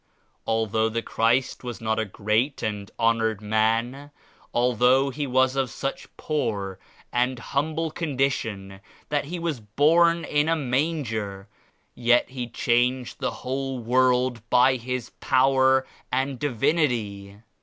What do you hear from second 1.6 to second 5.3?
was not a great and honored man; although He